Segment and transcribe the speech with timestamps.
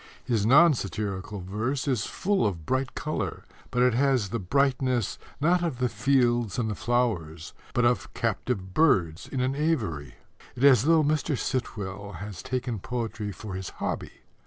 [0.25, 5.61] His non satirical verse is full of bright colour, but it has the brightness, not
[5.63, 10.15] of the fields and the flowers, but of captive birds in an aviary.
[10.55, 11.37] It is as though Mr.
[11.37, 14.21] Sitwell had taken poetry for his hobby.